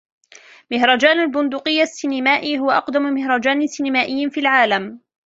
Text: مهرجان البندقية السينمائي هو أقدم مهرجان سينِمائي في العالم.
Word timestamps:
مهرجان 0.71 1.19
البندقية 1.19 1.81
السينمائي 1.83 2.59
هو 2.59 2.71
أقدم 2.71 3.01
مهرجان 3.01 3.67
سينِمائي 3.67 4.29
في 4.29 4.39
العالم. 4.39 4.99